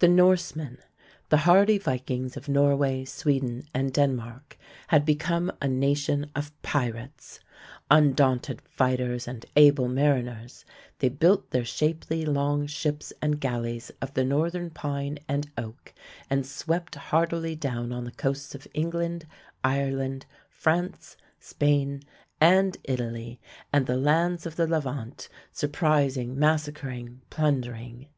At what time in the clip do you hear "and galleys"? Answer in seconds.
13.22-13.90